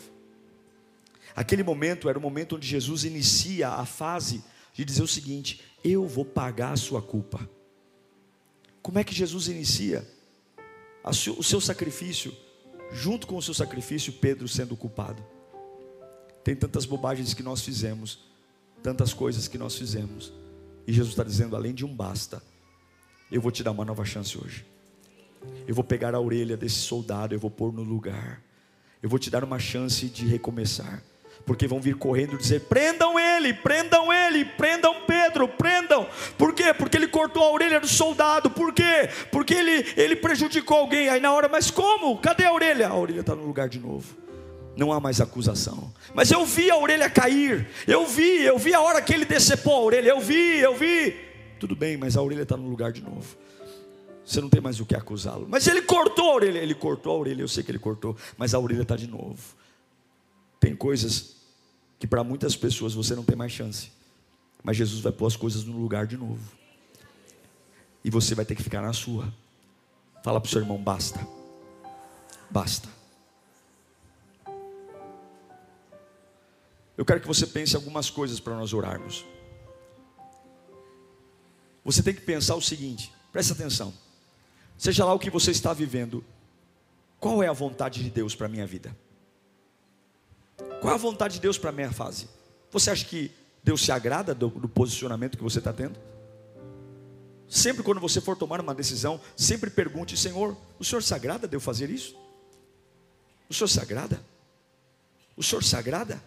[1.35, 6.07] Aquele momento era o momento onde Jesus inicia a fase de dizer o seguinte: Eu
[6.07, 7.49] vou pagar a sua culpa.
[8.81, 10.07] Como é que Jesus inicia
[11.03, 12.31] o seu sacrifício?
[12.91, 15.25] Junto com o seu sacrifício, Pedro sendo culpado.
[16.43, 18.19] Tem tantas bobagens que nós fizemos,
[18.83, 20.33] tantas coisas que nós fizemos,
[20.85, 22.43] e Jesus está dizendo: além de um basta,
[23.31, 24.70] eu vou te dar uma nova chance hoje.
[25.67, 28.41] Eu vou pegar a orelha desse soldado, eu vou pôr no lugar.
[29.01, 31.01] Eu vou te dar uma chance de recomeçar.
[31.45, 36.07] Porque vão vir correndo dizer: prendam ele, prendam ele, prendam Pedro, prendam.
[36.37, 36.73] Por quê?
[36.73, 38.49] Porque ele cortou a orelha do soldado.
[38.49, 39.09] Por quê?
[39.31, 41.09] Porque ele, ele prejudicou alguém.
[41.09, 42.17] Aí na hora, mas como?
[42.19, 42.89] Cadê a orelha?
[42.89, 44.15] A orelha está no lugar de novo.
[44.75, 45.91] Não há mais acusação.
[46.13, 47.67] Mas eu vi a orelha cair.
[47.87, 50.09] Eu vi, eu vi a hora que ele decepou a orelha.
[50.09, 51.15] Eu vi, eu vi.
[51.59, 53.35] Tudo bem, mas a orelha está no lugar de novo.
[54.31, 55.45] Você não tem mais o que acusá-lo.
[55.49, 56.59] Mas ele cortou a orelha.
[56.59, 59.37] Ele cortou a orelha, eu sei que ele cortou, mas a orelha está de novo.
[60.57, 61.35] Tem coisas
[61.99, 63.91] que para muitas pessoas você não tem mais chance.
[64.63, 66.39] Mas Jesus vai pôr as coisas no lugar de novo.
[68.05, 69.33] E você vai ter que ficar na sua.
[70.23, 71.27] Fala para o seu irmão: basta.
[72.49, 72.87] Basta.
[76.97, 79.25] Eu quero que você pense algumas coisas para nós orarmos.
[81.83, 83.93] Você tem que pensar o seguinte: preste atenção.
[84.81, 86.25] Seja lá o que você está vivendo,
[87.19, 88.97] qual é a vontade de Deus para a minha vida?
[90.81, 92.27] Qual é a vontade de Deus para a minha fase?
[92.71, 93.29] Você acha que
[93.63, 95.99] Deus se agrada do, do posicionamento que você está tendo?
[97.47, 101.55] Sempre quando você for tomar uma decisão, sempre pergunte: Senhor, o Senhor se agrada de
[101.55, 102.17] eu fazer isso?
[103.47, 104.19] O Senhor se agrada?
[105.37, 106.19] O Senhor se agrada?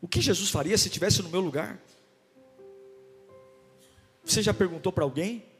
[0.00, 1.78] O que Jesus faria se estivesse no meu lugar?
[4.24, 5.51] Você já perguntou para alguém?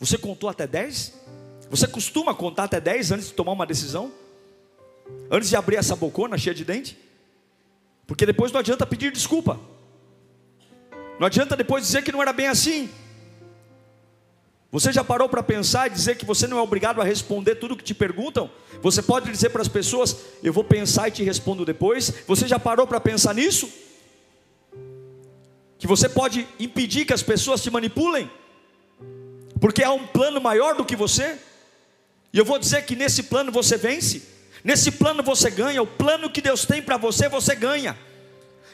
[0.00, 1.12] Você contou até 10?
[1.68, 4.10] Você costuma contar até 10 antes de tomar uma decisão?
[5.30, 6.98] Antes de abrir essa bocona cheia de dente?
[8.06, 9.60] Porque depois não adianta pedir desculpa.
[11.18, 12.88] Não adianta depois dizer que não era bem assim.
[14.72, 17.76] Você já parou para pensar e dizer que você não é obrigado a responder tudo
[17.76, 18.50] que te perguntam?
[18.80, 22.10] Você pode dizer para as pessoas: Eu vou pensar e te respondo depois.
[22.26, 23.68] Você já parou para pensar nisso?
[25.78, 28.30] Que você pode impedir que as pessoas te manipulem?
[29.60, 31.38] Porque há um plano maior do que você?
[32.32, 34.22] E eu vou dizer que nesse plano você vence,
[34.64, 37.96] nesse plano você ganha, o plano que Deus tem para você, você ganha.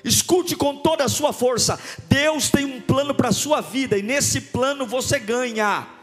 [0.04, 4.02] Escute com toda a sua força: Deus tem um plano para a sua vida, e
[4.02, 5.95] nesse plano você ganha.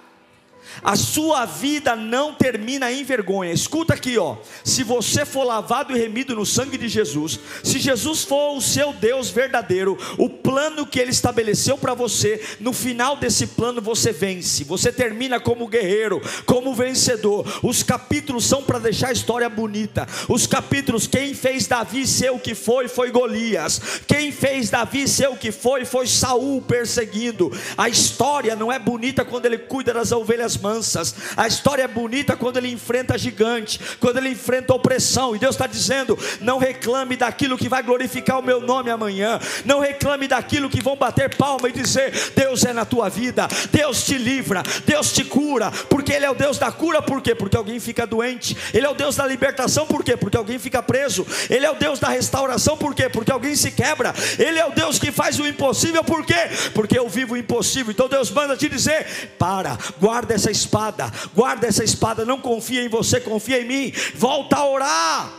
[0.82, 3.52] A sua vida não termina em vergonha.
[3.52, 4.38] Escuta aqui, ó.
[4.64, 8.94] Se você for lavado e remido no sangue de Jesus, se Jesus for o seu
[8.94, 14.64] Deus verdadeiro, o plano que ele estabeleceu para você, no final desse plano você vence.
[14.64, 17.46] Você termina como guerreiro, como vencedor.
[17.62, 20.08] Os capítulos são para deixar a história bonita.
[20.28, 23.82] Os capítulos quem fez Davi ser o que foi foi Golias.
[24.08, 27.52] Quem fez Davi ser o que foi foi Saul perseguindo.
[27.78, 31.14] A história não é bonita quando ele cuida das ovelhas mansas.
[31.36, 35.36] A história é bonita quando ele enfrenta gigante, quando ele enfrenta opressão.
[35.36, 39.40] E Deus está dizendo: não reclame daquilo que vai glorificar o meu nome amanhã.
[39.66, 44.06] Não reclame daquilo que vão bater palma e dizer: Deus é na tua vida, Deus
[44.06, 47.02] te livra, Deus te cura, porque Ele é o Deus da cura.
[47.02, 47.36] Por quê?
[47.36, 48.56] Porque alguém fica doente.
[48.74, 49.86] Ele é o Deus da libertação.
[49.86, 50.16] Por quê?
[50.16, 51.28] Porque alguém fica preso.
[51.50, 52.78] Ele é o Deus da restauração.
[52.78, 53.10] Por quê?
[53.10, 54.14] Porque alguém se quebra.
[54.40, 56.04] Ele é o Deus que faz o impossível.
[56.04, 56.50] Por quê?
[56.74, 57.92] Porque eu vivo o impossível.
[57.92, 62.88] Então Deus manda te dizer: para, guarda essa espada, guarda essa espada, não confia em
[62.88, 63.94] você, confia em mim.
[64.16, 65.34] Volta a orar.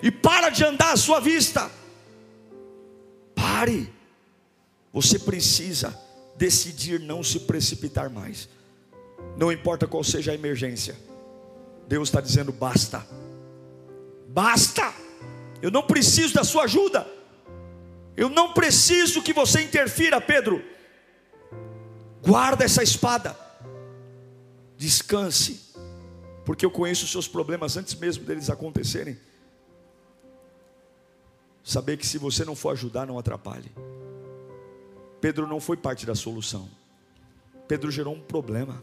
[0.00, 1.68] E para de andar à sua vista.
[3.34, 3.92] Pare.
[4.92, 5.98] Você precisa
[6.36, 8.48] decidir não se precipitar mais.
[9.36, 10.96] Não importa qual seja a emergência.
[11.88, 13.04] Deus está dizendo basta.
[14.28, 14.92] Basta.
[15.60, 17.06] Eu não preciso da sua ajuda.
[18.16, 20.62] Eu não preciso que você interfira, Pedro.
[22.22, 23.36] Guarda essa espada
[24.76, 25.74] descanse,
[26.44, 29.18] porque eu conheço os seus problemas antes mesmo deles acontecerem.
[31.64, 33.70] Saber que se você não for ajudar, não atrapalhe.
[35.20, 36.68] Pedro não foi parte da solução.
[37.66, 38.82] Pedro gerou um problema.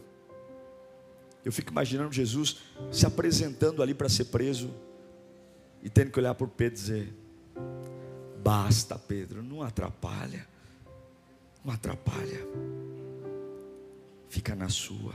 [1.44, 2.58] Eu fico imaginando Jesus
[2.92, 4.70] se apresentando ali para ser preso
[5.82, 7.14] e tendo que olhar por Pedro e dizer:
[8.42, 10.46] Basta, Pedro, não atrapalha.
[11.64, 12.46] Não atrapalha.
[14.36, 15.14] Fica na sua.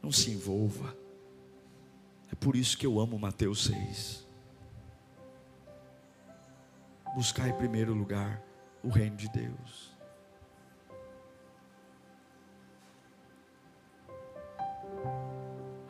[0.00, 0.96] Não se envolva.
[2.30, 4.24] É por isso que eu amo Mateus 6.
[7.16, 8.40] Buscar em primeiro lugar
[8.84, 9.92] o reino de Deus.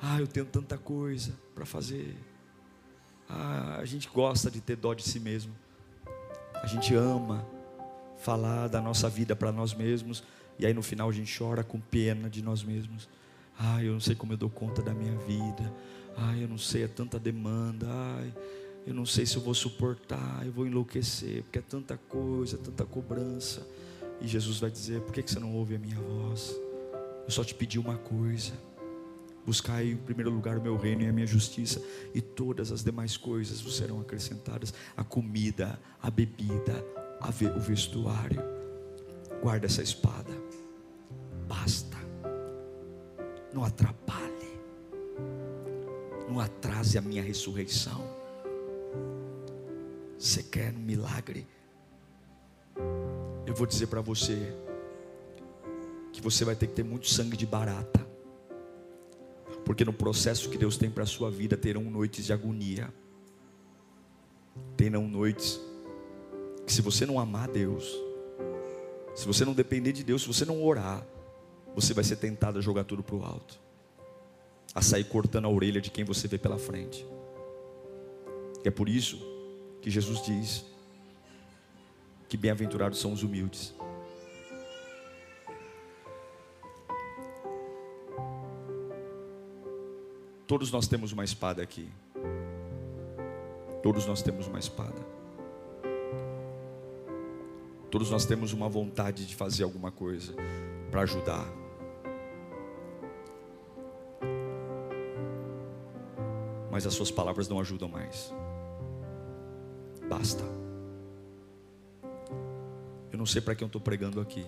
[0.00, 2.16] Ah, eu tenho tanta coisa para fazer.
[3.28, 5.54] Ah, a gente gosta de ter dó de si mesmo.
[6.54, 7.46] A gente ama
[8.16, 10.24] falar da nossa vida para nós mesmos.
[10.58, 13.08] E aí no final a gente chora com pena de nós mesmos.
[13.58, 15.72] Ai, eu não sei como eu dou conta da minha vida.
[16.16, 17.86] Ai, eu não sei, é tanta demanda.
[17.88, 18.32] Ai,
[18.86, 22.84] eu não sei se eu vou suportar, eu vou enlouquecer, porque é tanta coisa, tanta
[22.84, 23.66] cobrança.
[24.20, 26.54] E Jesus vai dizer: por que você não ouve a minha voz?
[27.24, 28.52] Eu só te pedi uma coisa.
[29.44, 31.80] Buscai em primeiro lugar o meu reino e a minha justiça,
[32.12, 36.84] e todas as demais coisas vos serão acrescentadas: a comida, a bebida,
[37.20, 38.42] a o vestuário.
[39.42, 40.32] Guarda essa espada,
[41.46, 41.96] basta
[43.56, 44.60] não atrapalhe,
[46.28, 48.04] não atrase a minha ressurreição.
[50.18, 51.46] Você quer um milagre?
[53.46, 54.54] Eu vou dizer para você
[56.12, 58.06] que você vai ter que ter muito sangue de barata,
[59.64, 62.92] porque no processo que Deus tem para a sua vida terão noites de agonia,
[64.76, 65.58] terão noites
[66.66, 67.90] que se você não amar Deus,
[69.14, 71.06] se você não depender de Deus, se você não orar,
[71.76, 73.60] você vai ser tentado a jogar tudo para o alto,
[74.74, 77.06] a sair cortando a orelha de quem você vê pela frente.
[78.64, 79.18] É por isso
[79.82, 80.64] que Jesus diz
[82.30, 83.74] que bem-aventurados são os humildes.
[90.46, 91.90] Todos nós temos uma espada aqui.
[93.82, 95.06] Todos nós temos uma espada.
[97.90, 100.34] Todos nós temos uma vontade de fazer alguma coisa
[100.90, 101.65] para ajudar.
[106.76, 108.30] Mas as suas palavras não ajudam mais.
[110.10, 110.44] Basta.
[113.10, 114.46] Eu não sei para quem eu estou pregando aqui,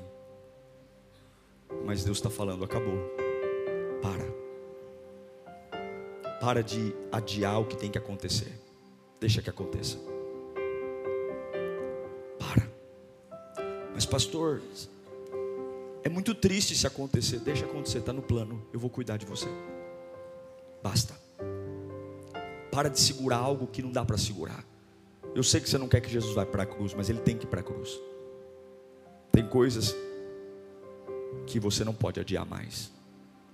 [1.87, 2.99] mas Deus está falando: acabou.
[4.03, 4.27] Para.
[6.39, 8.53] Para de adiar o que tem que acontecer.
[9.19, 9.97] Deixa que aconteça.
[12.39, 12.71] Para.
[14.11, 14.61] pastor,
[16.05, 17.39] é muito triste se acontecer.
[17.39, 18.63] Deixa acontecer, está no plano.
[18.71, 19.49] Eu vou cuidar de você.
[20.83, 21.28] Basta.
[22.79, 24.65] Para de segurar algo que não dá para segurar.
[25.35, 27.37] Eu sei que você não quer que Jesus vá para a cruz, mas ele tem
[27.37, 27.99] que ir para a cruz.
[29.33, 29.97] Tem coisas
[31.45, 32.93] que você não pode adiar mais.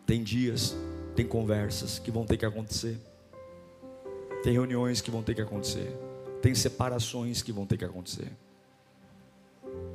[0.04, 0.76] Tem dias,
[1.16, 2.98] tem conversas que vão ter que acontecer.
[4.42, 5.96] Tem reuniões que vão ter que acontecer.
[6.42, 8.30] Tem separações que vão ter que acontecer.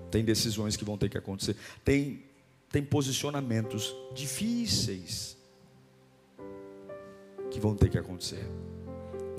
[0.09, 1.55] Tem decisões que vão ter que acontecer.
[1.86, 2.23] Tem,
[2.71, 5.38] tem posicionamentos difíceis
[7.51, 8.49] que vão ter que acontecer.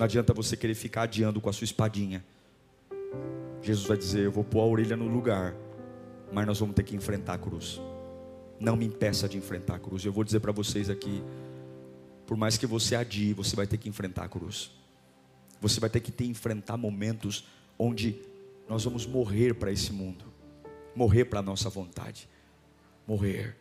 [0.00, 2.24] Não adianta você querer ficar adiando com a sua espadinha.
[3.60, 5.54] Jesus vai dizer: Eu vou pôr a orelha no lugar,
[6.32, 7.78] mas nós vamos ter que enfrentar a cruz.
[8.58, 10.02] Não me impeça de enfrentar a cruz.
[10.02, 11.22] Eu vou dizer para vocês aqui:
[12.26, 14.70] por mais que você adie, você vai ter que enfrentar a cruz.
[15.60, 17.46] Você vai ter que ter, enfrentar momentos
[17.78, 18.18] onde
[18.66, 20.24] nós vamos morrer para esse mundo,
[20.96, 22.26] morrer para a nossa vontade,
[23.06, 23.54] morrer.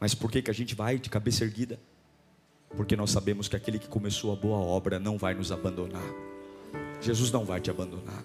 [0.00, 1.78] Mas por que, que a gente vai de cabeça erguida?
[2.76, 6.02] Porque nós sabemos que aquele que começou a boa obra não vai nos abandonar.
[7.00, 8.24] Jesus não vai te abandonar.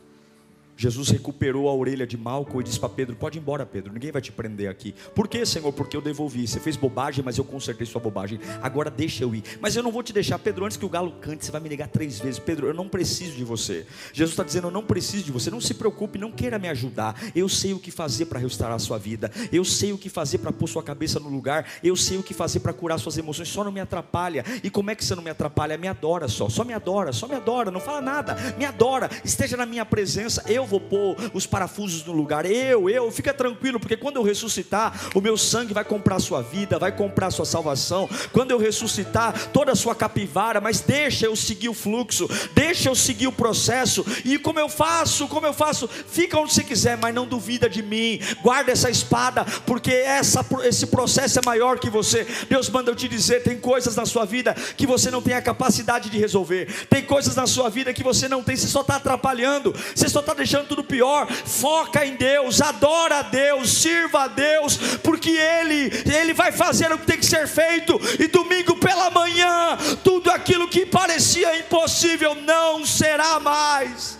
[0.75, 4.11] Jesus recuperou a orelha de Malco e disse para Pedro: Pode ir embora, Pedro, ninguém
[4.11, 4.93] vai te prender aqui.
[5.13, 5.71] Por que, Senhor?
[5.71, 6.47] Porque eu devolvi.
[6.47, 8.39] Você fez bobagem, mas eu consertei sua bobagem.
[8.61, 9.43] Agora deixa eu ir.
[9.61, 11.69] Mas eu não vou te deixar, Pedro, antes que o galo cante, você vai me
[11.69, 12.39] negar três vezes.
[12.39, 13.85] Pedro, eu não preciso de você.
[14.11, 15.49] Jesus está dizendo: Eu não preciso de você.
[15.51, 17.21] Não se preocupe, não queira me ajudar.
[17.35, 19.31] Eu sei o que fazer para restaurar a sua vida.
[19.51, 21.67] Eu sei o que fazer para pôr sua cabeça no lugar.
[21.83, 23.47] Eu sei o que fazer para curar suas emoções.
[23.47, 24.43] Só não me atrapalha.
[24.63, 25.77] E como é que você não me atrapalha?
[25.77, 26.49] Me adora só.
[26.49, 27.69] Só me adora, só me adora.
[27.69, 28.35] Não fala nada.
[28.57, 29.09] Me adora.
[29.23, 30.43] Esteja na minha presença.
[30.47, 32.45] Eu vou pôr os parafusos no lugar.
[32.45, 36.41] Eu, eu, fica tranquilo, porque quando eu ressuscitar, o meu sangue vai comprar a sua
[36.41, 38.09] vida, vai comprar a sua salvação.
[38.31, 42.95] Quando eu ressuscitar, toda a sua capivara, mas deixa eu seguir o fluxo, deixa eu
[42.95, 44.05] seguir o processo.
[44.23, 47.81] E como eu faço, como eu faço, fica onde você quiser, mas não duvida de
[47.81, 48.19] mim.
[48.41, 52.25] Guarda essa espada, porque essa, esse processo é maior que você.
[52.49, 55.41] Deus manda eu te dizer: tem coisas na sua vida que você não tem a
[55.41, 58.95] capacidade de resolver, tem coisas na sua vida que você não tem, você só está
[58.95, 64.27] atrapalhando, você só está deixando tudo pior foca em Deus, adora a Deus, sirva a
[64.27, 69.09] Deus, porque Ele, Ele vai fazer o que tem que ser feito, e domingo pela
[69.09, 74.19] manhã, tudo aquilo que parecia impossível não será mais.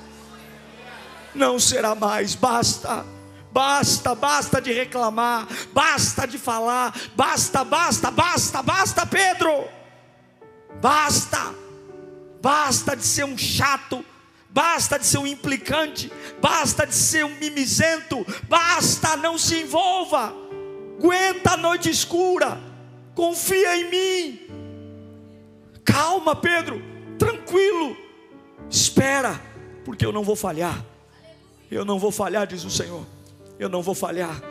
[1.34, 3.06] Não será mais, basta.
[3.52, 9.68] Basta, basta de reclamar, basta de falar, basta, basta, basta, basta, Pedro.
[10.82, 11.54] Basta,
[12.42, 14.04] basta de ser um chato,
[14.54, 20.32] basta de ser um implicante, basta de ser um mimizento, basta, não se envolva,
[20.97, 22.62] aguenta a noite escura,
[23.16, 24.39] confia em mim.
[25.84, 26.82] Calma, Pedro,
[27.18, 27.97] tranquilo,
[28.70, 29.41] espera,
[29.84, 30.86] porque eu não vou falhar.
[31.72, 33.04] Eu não vou falhar, diz o Senhor.
[33.58, 34.41] Eu não vou falhar.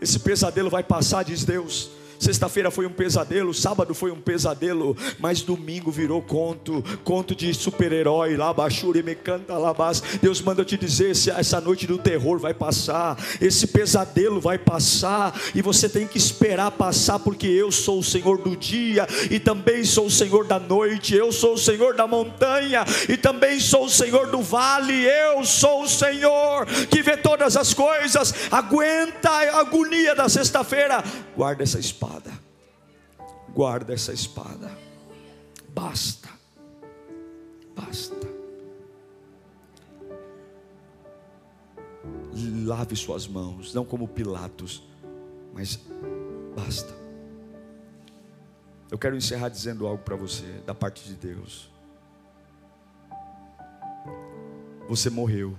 [0.00, 1.90] Esse pesadelo vai passar, diz Deus.
[2.24, 8.34] Sexta-feira foi um pesadelo, sábado foi um pesadelo, mas domingo virou conto, conto de super-herói,
[8.34, 8.54] lá
[8.94, 10.02] e me canta labás.
[10.22, 15.60] Deus manda te dizer, essa noite do terror vai passar, esse pesadelo vai passar, e
[15.60, 20.06] você tem que esperar passar, porque eu sou o Senhor do dia, e também sou
[20.06, 24.28] o Senhor da noite, eu sou o Senhor da montanha, e também sou o Senhor
[24.28, 30.26] do vale, eu sou o Senhor que vê todas as coisas, aguenta a agonia da
[30.26, 31.04] sexta-feira,
[31.36, 32.32] guarda essa espada espada.
[33.52, 34.70] Guarda essa espada.
[35.68, 36.28] Basta.
[37.74, 38.34] Basta.
[42.64, 44.82] Lave suas mãos, não como Pilatos,
[45.52, 45.78] mas
[46.56, 46.92] basta.
[48.90, 51.70] Eu quero encerrar dizendo algo para você, da parte de Deus.
[54.88, 55.56] Você morreu.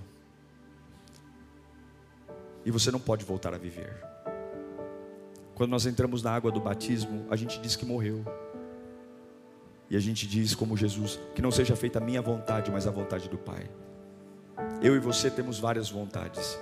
[2.64, 4.05] E você não pode voltar a viver.
[5.56, 8.22] Quando nós entramos na água do batismo, a gente diz que morreu.
[9.88, 12.90] E a gente diz, como Jesus, que não seja feita a minha vontade, mas a
[12.90, 13.66] vontade do Pai.
[14.82, 16.60] Eu e você temos várias vontades,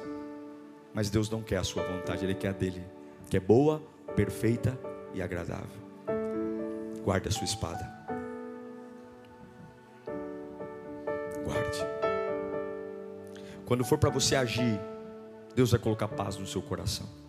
[0.95, 2.84] mas Deus não quer a sua vontade, Ele quer a dele,
[3.28, 3.82] que é boa,
[4.14, 4.78] perfeita
[5.12, 5.82] e agradável.
[7.03, 7.92] Guarde a sua espada.
[11.45, 11.80] Guarde.
[13.66, 14.80] Quando for para você agir,
[15.53, 17.24] Deus vai colocar paz no seu coração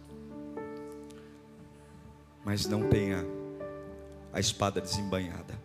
[2.45, 3.25] mas não tenha
[4.31, 5.59] a espada desembanhada.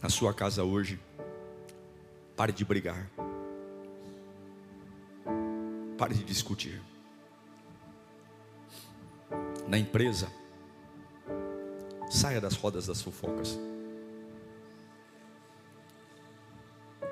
[0.00, 0.98] Na sua casa hoje,
[2.36, 3.10] pare de brigar.
[5.98, 6.80] Pare de discutir.
[9.68, 10.28] Na empresa,
[12.10, 13.58] saia das rodas das fofocas.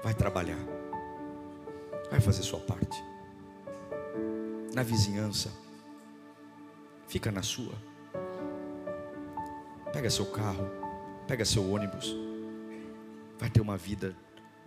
[0.02, 0.58] vai trabalhar,
[2.10, 3.02] vai fazer sua parte.
[4.74, 5.50] Na vizinhança,
[7.06, 7.74] fica na sua.
[9.92, 10.68] Pega seu carro,
[11.26, 12.14] pega seu ônibus,
[13.38, 14.16] vai ter uma vida,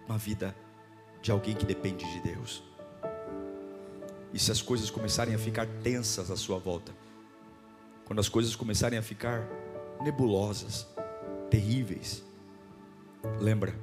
[0.07, 0.55] uma vida
[1.21, 2.63] de alguém que depende de Deus.
[4.33, 6.91] E se as coisas começarem a ficar tensas à sua volta,
[8.05, 9.47] quando as coisas começarem a ficar
[10.01, 10.87] nebulosas,
[11.49, 12.23] terríveis,
[13.39, 13.73] lembra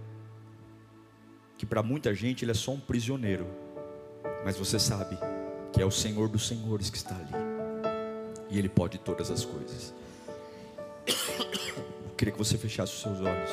[1.60, 3.46] que para muita gente ele é só um prisioneiro,
[4.46, 5.18] mas você sabe
[5.70, 7.34] que é o Senhor dos Senhores que está ali,
[8.48, 9.92] e Ele pode todas as coisas.
[11.06, 13.50] Eu queria que você fechasse os seus olhos.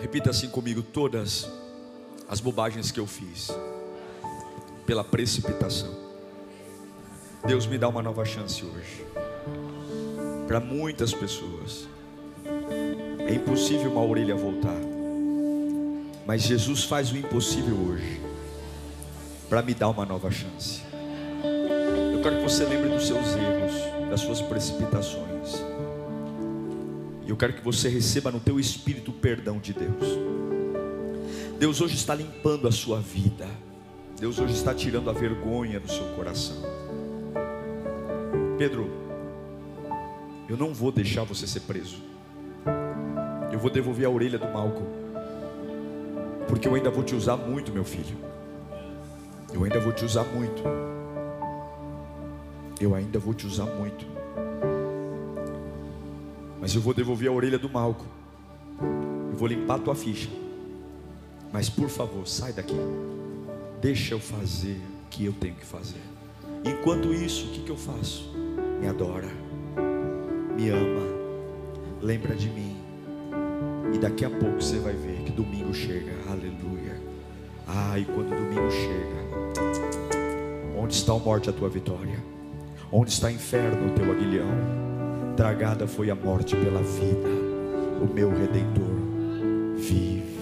[0.00, 1.46] Repita assim comigo: todas
[2.26, 3.50] as bobagens que eu fiz,
[4.86, 6.05] pela precipitação.
[7.46, 9.06] Deus me dá uma nova chance hoje.
[10.48, 11.86] Para muitas pessoas,
[13.24, 14.76] é impossível uma orelha voltar,
[16.26, 18.20] mas Jesus faz o impossível hoje,
[19.48, 20.82] para me dar uma nova chance.
[22.12, 25.64] Eu quero que você lembre dos seus erros, das suas precipitações.
[27.24, 30.18] E eu quero que você receba no teu espírito o perdão de Deus.
[31.60, 33.46] Deus hoje está limpando a sua vida.
[34.18, 36.75] Deus hoje está tirando a vergonha do seu coração.
[38.58, 38.90] Pedro,
[40.48, 41.98] eu não vou deixar você ser preso.
[43.52, 44.86] Eu vou devolver a orelha do Malcolm.
[46.48, 48.16] Porque eu ainda vou te usar muito, meu filho.
[49.52, 50.62] Eu ainda vou te usar muito.
[52.80, 54.06] Eu ainda vou te usar muito.
[56.60, 58.04] Mas eu vou devolver a orelha do Malco.
[59.30, 60.28] Eu vou limpar a tua ficha.
[61.52, 62.76] Mas por favor, sai daqui.
[63.80, 66.00] Deixa eu fazer o que eu tenho que fazer.
[66.64, 68.32] Enquanto isso, o que, que eu faço?
[68.80, 69.28] Me adora,
[70.56, 71.02] me ama,
[72.00, 72.76] lembra de mim.
[73.94, 76.12] E daqui a pouco você vai ver que domingo chega.
[76.28, 77.00] Aleluia.
[77.66, 79.26] Ah, e quando domingo chega,
[80.78, 82.22] onde está a morte a tua vitória?
[82.92, 84.48] Onde está o inferno o teu aguilhão?
[85.36, 87.28] Tragada foi a morte pela vida.
[88.00, 88.94] O meu redentor
[89.76, 90.36] vive.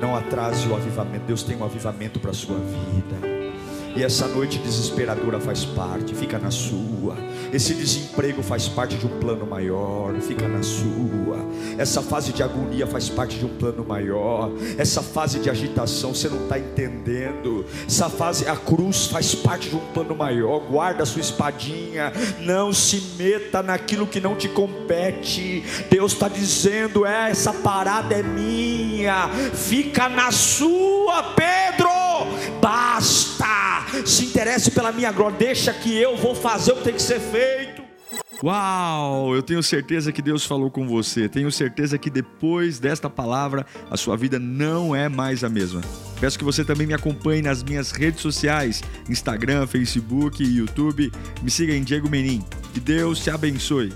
[0.00, 1.26] Não atrase o avivamento.
[1.26, 3.31] Deus tem um avivamento para a sua vida.
[3.94, 7.14] E essa noite desesperadora faz parte, fica na sua.
[7.52, 11.36] Esse desemprego faz parte de um plano maior, fica na sua.
[11.76, 14.50] Essa fase de agonia faz parte de um plano maior.
[14.78, 17.66] Essa fase de agitação você não está entendendo.
[17.86, 20.60] Essa fase, a cruz faz parte de um plano maior.
[20.60, 22.14] Guarda a sua espadinha.
[22.40, 25.62] Não se meta naquilo que não te compete.
[25.90, 29.28] Deus está dizendo: é, essa parada é minha.
[29.52, 31.90] Fica na sua, Pedro.
[32.58, 33.51] Basta
[34.10, 37.20] se interesse pela minha glória, deixa que eu vou fazer o que tem que ser
[37.20, 37.82] feito.
[38.42, 39.36] Uau!
[39.36, 41.28] Eu tenho certeza que Deus falou com você.
[41.28, 45.80] Tenho certeza que depois desta palavra a sua vida não é mais a mesma.
[46.20, 51.12] Peço que você também me acompanhe nas minhas redes sociais: Instagram, Facebook YouTube.
[51.40, 52.44] Me siga em Diego Menin.
[52.74, 53.92] Que Deus te abençoe.